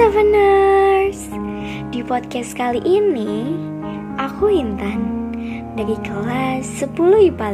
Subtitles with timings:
[0.00, 1.28] Seveners
[1.92, 3.52] Di podcast kali ini
[4.16, 5.28] Aku Intan
[5.76, 7.48] Dari kelas 10 IPA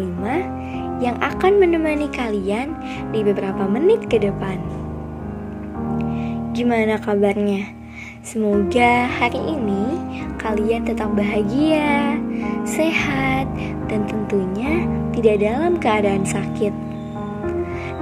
[0.94, 2.70] 5 Yang akan menemani kalian
[3.10, 4.62] Di beberapa menit ke depan
[6.54, 7.66] Gimana kabarnya?
[8.22, 9.98] Semoga hari ini
[10.38, 12.14] kalian tetap bahagia,
[12.62, 13.50] sehat,
[13.90, 16.70] dan tentunya tidak dalam keadaan sakit.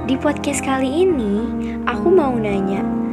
[0.05, 1.49] Di podcast kali ini,
[1.89, 3.04] aku mau nanya,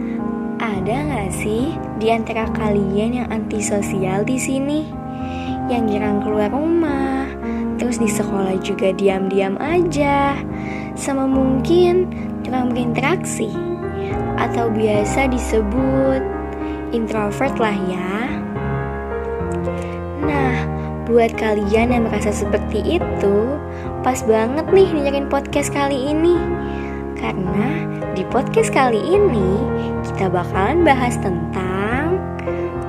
[0.62, 4.86] ada gak sih di antara kalian yang antisosial di sini?
[5.66, 7.26] Yang jarang keluar rumah,
[7.82, 10.38] terus di sekolah juga diam-diam aja,
[10.94, 12.06] sama mungkin
[12.46, 13.50] kurang berinteraksi,
[14.38, 16.22] atau biasa disebut
[16.94, 18.14] introvert lah ya.
[20.22, 20.54] Nah,
[21.10, 23.36] buat kalian yang merasa seperti itu,
[24.06, 26.38] pas banget nih dengerin podcast kali ini
[27.18, 29.50] karena di podcast kali ini
[30.12, 32.20] kita bakalan bahas tentang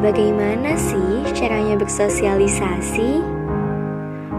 [0.03, 3.23] bagaimana sih caranya bersosialisasi.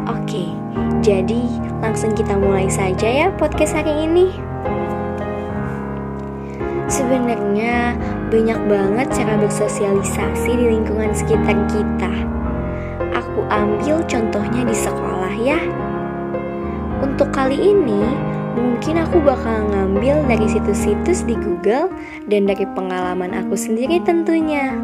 [0.05, 0.53] Oke,
[1.01, 1.49] jadi
[1.81, 4.37] langsung kita mulai saja ya podcast hari ini.
[6.85, 7.97] Sebenarnya
[8.29, 12.13] banyak banget cara bersosialisasi di lingkungan sekitar kita.
[13.17, 15.57] Aku ambil contohnya di sekolah ya.
[17.01, 18.05] Untuk kali ini,
[18.55, 21.91] Mungkin aku bakal ngambil dari situs-situs di Google
[22.31, 24.79] dan dari pengalaman aku sendiri tentunya.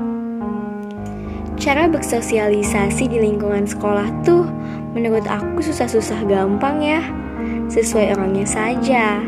[1.61, 4.49] Cara bersosialisasi di lingkungan sekolah tuh
[4.91, 7.01] menurut aku susah-susah gampang ya,
[7.71, 9.23] sesuai orangnya saja.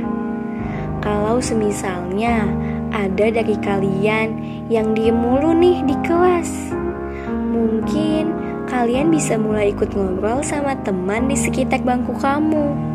[1.05, 2.49] Kalau semisalnya
[2.91, 4.29] ada dari kalian
[4.67, 6.73] yang diem mulu nih di kelas,
[7.53, 8.35] mungkin
[8.67, 12.92] kalian bisa mulai ikut ngobrol sama teman di sekitar bangku kamu.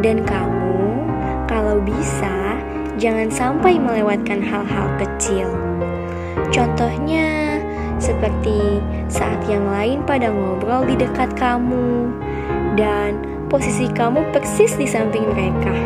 [0.00, 1.04] Dan kamu,
[1.44, 2.56] kalau bisa,
[2.96, 5.50] jangan sampai melewatkan hal-hal kecil.
[6.48, 7.60] Contohnya,
[8.00, 8.80] seperti
[9.12, 12.08] saat yang lain pada ngobrol di dekat kamu,
[12.74, 13.20] dan
[13.52, 15.76] posisi kamu persis di samping mereka.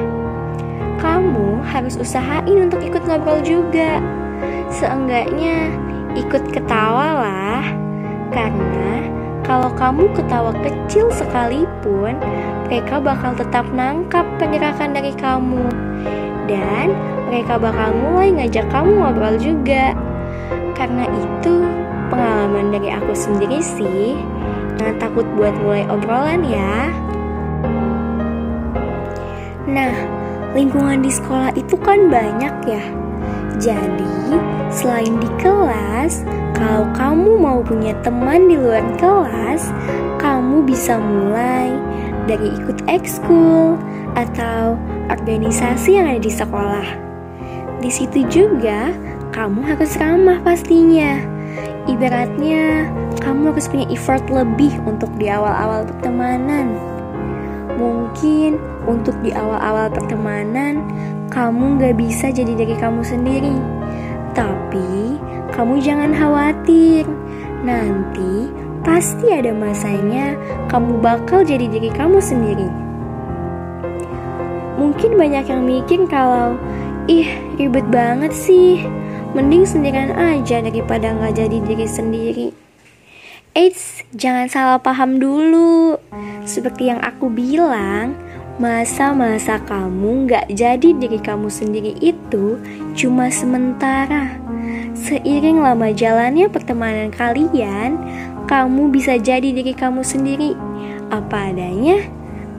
[1.02, 3.98] Kamu harus usahain untuk ikut ngobrol juga.
[4.70, 5.74] Seenggaknya
[6.14, 7.64] ikut ketawa lah,
[8.30, 9.15] karena
[9.46, 12.18] kalau kamu ketawa kecil sekalipun,
[12.66, 15.70] mereka bakal tetap nangkap penjelasan dari kamu.
[16.50, 16.90] Dan
[17.30, 19.94] mereka bakal mulai ngajak kamu ngobrol juga.
[20.74, 21.62] Karena itu,
[22.10, 24.18] pengalaman dari aku sendiri sih,
[24.76, 26.90] jangan takut buat mulai obrolan ya.
[29.70, 29.94] Nah,
[30.58, 33.05] lingkungan di sekolah itu kan banyak ya.
[33.56, 34.36] Jadi,
[34.68, 39.72] selain di kelas, kalau kamu mau punya teman di luar kelas,
[40.20, 41.72] kamu bisa mulai
[42.28, 43.80] dari ikut ekskul
[44.16, 44.76] atau
[45.08, 46.88] organisasi yang ada di sekolah.
[47.80, 48.92] Di situ juga
[49.32, 51.20] kamu harus ramah pastinya.
[51.86, 52.90] Ibaratnya
[53.22, 56.95] kamu harus punya effort lebih untuk di awal-awal pertemanan.
[57.76, 58.56] Mungkin
[58.88, 60.80] untuk di awal-awal pertemanan
[61.28, 63.56] kamu gak bisa jadi dari kamu sendiri.
[64.32, 65.20] Tapi
[65.52, 67.04] kamu jangan khawatir.
[67.64, 68.48] Nanti
[68.86, 70.36] pasti ada masanya
[70.72, 72.68] kamu bakal jadi diri kamu sendiri.
[74.76, 76.54] Mungkin banyak yang mikir kalau,
[77.08, 77.26] ih
[77.56, 78.84] ribet banget sih,
[79.32, 82.65] mending sendirian aja daripada nggak jadi diri sendiri.
[83.56, 85.96] Eits, jangan salah paham dulu.
[86.44, 88.12] Seperti yang aku bilang,
[88.60, 92.60] masa-masa kamu nggak jadi diri kamu sendiri itu
[92.92, 94.36] cuma sementara.
[94.92, 97.96] Seiring lama jalannya pertemanan kalian,
[98.44, 100.52] kamu bisa jadi diri kamu sendiri,
[101.08, 102.04] apa adanya,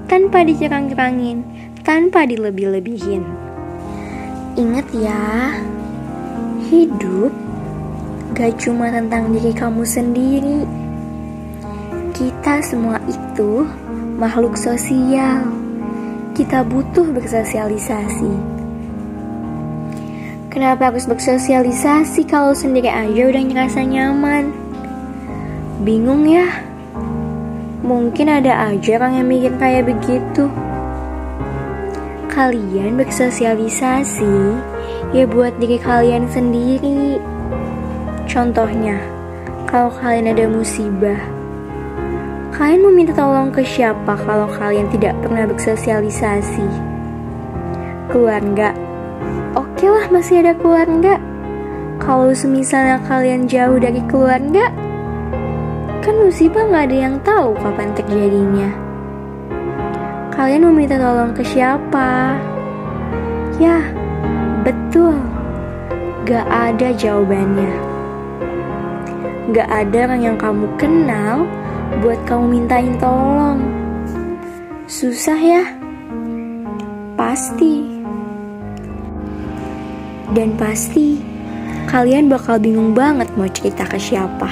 [0.09, 1.45] tanpa dicerang-cerangin,
[1.85, 3.21] tanpa dilebih-lebihin.
[4.57, 5.61] Ingat ya,
[6.73, 7.29] hidup
[8.33, 10.86] gak cuma tentang diri kamu sendiri.
[12.17, 13.61] Kita semua itu
[14.17, 15.45] makhluk sosial.
[16.33, 18.33] Kita butuh bersosialisasi.
[20.49, 24.49] Kenapa harus bersosialisasi kalau sendiri aja udah ngerasa nyaman?
[25.85, 26.49] Bingung ya?
[27.85, 30.49] Mungkin ada aja orang yang mikir kayak begitu.
[32.33, 34.57] Kalian bersosialisasi
[35.13, 37.21] ya buat diri kalian sendiri.
[38.25, 38.97] Contohnya,
[39.69, 41.36] kalau kalian ada musibah,
[42.57, 46.65] kalian mau minta tolong ke siapa kalau kalian tidak pernah bersosialisasi?
[48.09, 48.73] Keluarga
[49.53, 51.21] oke lah masih ada keluarga.
[52.01, 54.73] Kalau semisalnya kalian jauh dari keluarga,
[56.01, 58.69] kan musibah nggak ada yang tahu kapan terjadinya.
[60.33, 62.37] Kalian mau minta tolong ke siapa?
[63.61, 63.81] Ya,
[64.65, 65.17] betul.
[66.27, 67.71] gak ada jawabannya.
[69.55, 71.47] Gak ada orang yang kamu kenal
[72.03, 73.63] buat kamu mintain tolong.
[74.87, 75.63] Susah ya?
[77.15, 77.83] Pasti.
[80.35, 81.23] Dan pasti
[81.87, 84.51] kalian bakal bingung banget mau cerita ke siapa.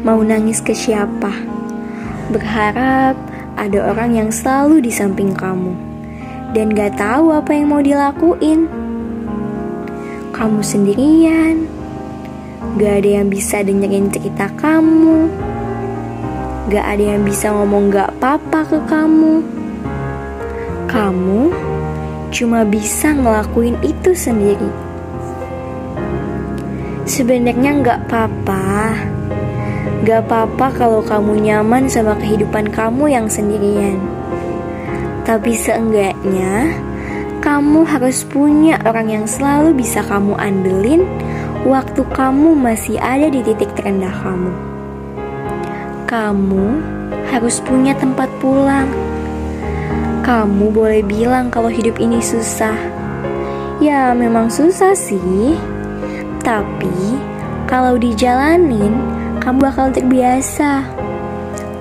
[0.00, 1.32] Mau nangis ke siapa.
[2.32, 3.16] Berharap
[3.60, 5.76] ada orang yang selalu di samping kamu.
[6.56, 8.66] Dan gak tahu apa yang mau dilakuin.
[10.32, 11.68] Kamu sendirian.
[12.80, 15.49] Gak ada yang bisa dengerin cerita kamu.
[16.70, 19.42] Gak ada yang bisa ngomong gak apa-apa ke kamu.
[20.86, 21.50] Kamu
[22.30, 24.70] cuma bisa ngelakuin itu sendiri.
[27.10, 28.94] Sebenarnya nggak apa-apa,
[30.06, 33.98] nggak apa-apa kalau kamu nyaman sama kehidupan kamu yang sendirian.
[35.26, 36.70] Tapi seenggaknya
[37.42, 41.02] kamu harus punya orang yang selalu bisa kamu andelin
[41.66, 44.69] waktu kamu masih ada di titik terendah kamu.
[46.10, 46.66] Kamu
[47.30, 48.90] harus punya tempat pulang
[50.30, 52.78] kamu boleh bilang kalau hidup ini susah.
[53.82, 55.58] Ya, memang susah sih.
[56.44, 57.18] Tapi,
[57.66, 58.94] kalau dijalanin,
[59.42, 60.86] kamu bakal terbiasa.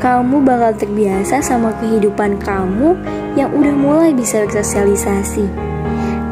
[0.01, 2.97] Kamu bakal terbiasa sama kehidupan kamu
[3.37, 5.45] yang udah mulai bisa bersosialisasi.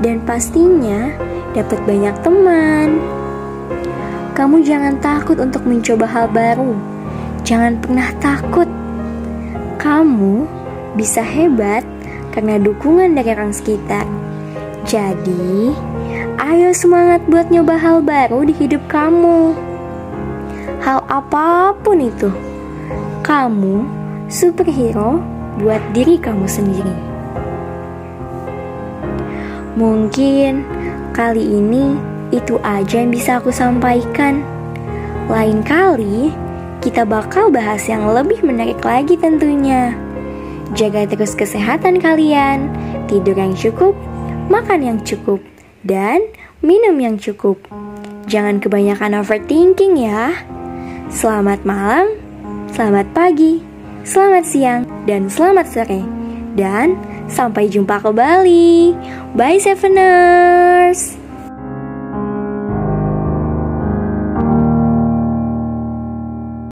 [0.01, 1.13] Dan pastinya
[1.53, 2.97] dapat banyak teman.
[4.33, 6.96] Kamu jangan takut untuk mencoba hal baru.
[7.47, 8.67] Jangan pernah takut.
[9.79, 10.43] Kamu
[10.99, 11.87] bisa hebat
[12.35, 14.03] karena dukungan dari orang sekitar.
[14.83, 15.71] Jadi,
[16.43, 19.55] ayo semangat buat nyoba hal baru di hidup kamu.
[20.83, 22.27] Hal apa pun itu,
[23.23, 23.87] kamu
[24.27, 25.23] superhero
[25.63, 26.95] buat diri kamu sendiri.
[29.79, 30.67] Mungkin
[31.15, 31.95] kali ini
[32.35, 34.43] itu aja yang bisa aku sampaikan.
[35.31, 36.35] Lain kali,
[36.81, 39.95] kita bakal bahas yang lebih menarik lagi tentunya.
[40.75, 42.69] Jaga terus kesehatan kalian,
[43.07, 43.95] tidur yang cukup,
[44.51, 45.39] makan yang cukup,
[45.87, 46.21] dan
[46.59, 47.57] minum yang cukup.
[48.27, 50.35] Jangan kebanyakan overthinking ya.
[51.07, 52.11] Selamat malam,
[52.75, 53.63] selamat pagi,
[54.03, 56.03] selamat siang, dan selamat sore.
[56.59, 56.99] Dan
[57.31, 58.91] sampai jumpa kembali.
[59.37, 61.26] Bye Seveners.